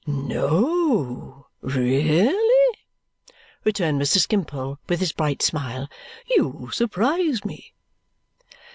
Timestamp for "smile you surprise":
5.43-7.45